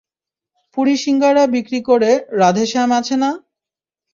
[0.73, 2.11] পুরি সিংগারা বিক্রি করে
[2.39, 3.29] রাধেশ্যাম আছে না?